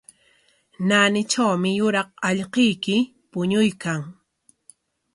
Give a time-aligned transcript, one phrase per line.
[0.87, 2.95] Naanitrawmi yuraq allquyki
[3.31, 4.01] puñuykan.